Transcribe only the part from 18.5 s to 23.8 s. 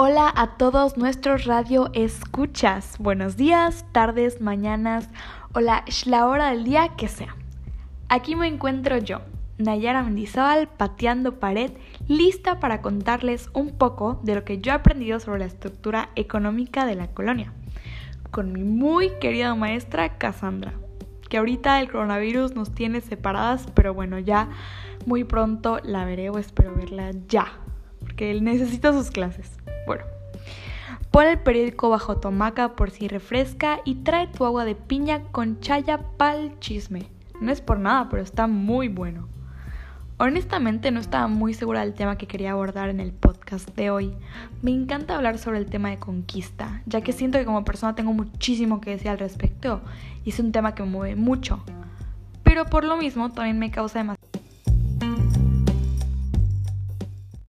mi muy querida maestra Cassandra, que ahorita el coronavirus nos tiene separadas,